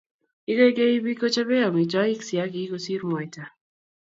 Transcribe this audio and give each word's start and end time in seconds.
ikeikei 0.51 1.03
biik 1.05 1.19
kochobe 1.21 1.55
amitwogik 1.67 2.21
siagik 2.27 2.69
kosir 2.71 3.01
mwaita 3.09 3.43